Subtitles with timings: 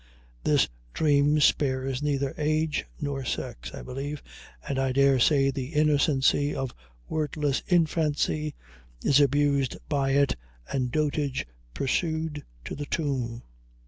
[0.43, 4.23] This dream spares neither age nor sex, I believe,
[4.67, 6.73] and I daresay the innocency of
[7.07, 8.55] wordless infancy
[9.05, 10.35] is abused by it
[10.71, 11.45] and dotage
[11.75, 13.43] pursued to the tomb.